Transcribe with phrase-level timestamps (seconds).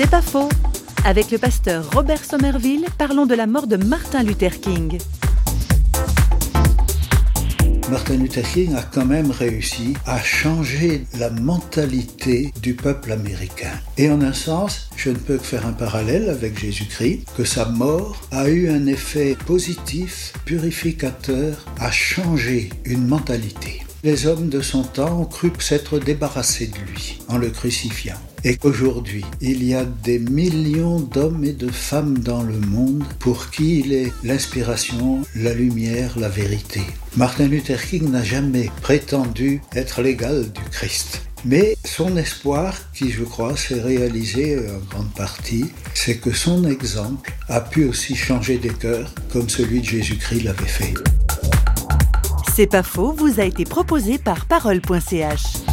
[0.00, 0.48] C'est pas faux.
[1.04, 4.96] Avec le pasteur Robert Somerville, parlons de la mort de Martin Luther King.
[7.90, 13.72] Martin Luther King a quand même réussi à changer la mentalité du peuple américain.
[13.96, 17.64] Et en un sens, je ne peux que faire un parallèle avec Jésus-Christ, que sa
[17.64, 23.82] mort a eu un effet positif, purificateur, à changer une mentalité.
[24.04, 28.14] Les hommes de son temps ont cru s'être débarrassés de lui en le crucifiant.
[28.44, 33.50] Et qu'aujourd'hui, il y a des millions d'hommes et de femmes dans le monde pour
[33.50, 36.80] qui il est l'inspiration, la lumière, la vérité.
[37.16, 41.22] Martin Luther King n'a jamais prétendu être l'égal du Christ.
[41.44, 47.32] Mais son espoir, qui je crois s'est réalisé en grande partie, c'est que son exemple
[47.48, 50.94] a pu aussi changer des cœurs comme celui de Jésus-Christ l'avait fait.
[52.54, 55.67] C'est pas faux, vous a été proposé par parole.ch.